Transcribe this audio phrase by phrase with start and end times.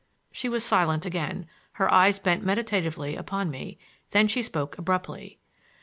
[0.31, 3.77] She was silent again, her eyes bent meditatively upon me;
[4.09, 5.37] then she spoke abruptly.